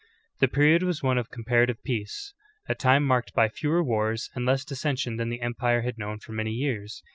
[0.39, 0.47] 3.
[0.47, 2.33] The period was one of comparative peace,—
[2.67, 6.31] a time marked by fewer wars and less dissension than the empire had known for
[6.31, 7.03] many years.